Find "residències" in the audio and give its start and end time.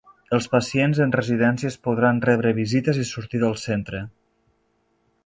1.15-1.77